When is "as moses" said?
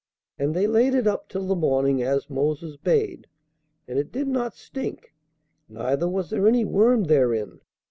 2.01-2.75